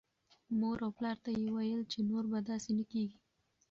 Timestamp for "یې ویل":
1.37-1.81